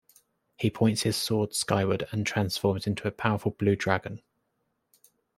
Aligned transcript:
He 0.57 0.71
points 0.71 1.03
his 1.03 1.15
sword 1.15 1.53
skyward 1.53 2.07
and 2.11 2.25
transforms 2.25 2.87
into 2.87 3.07
a 3.07 3.11
powerful 3.11 3.51
blue 3.51 3.75
dragon. 3.75 4.23